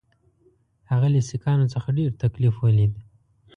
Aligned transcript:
هغه 0.91 1.07
له 1.13 1.19
سیکهانو 1.29 1.71
څخه 1.73 1.89
ډېر 1.97 2.11
تکلیف 2.23 2.55
ولید. 2.59 2.93